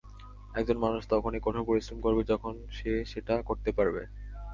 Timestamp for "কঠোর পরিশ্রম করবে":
1.43-2.21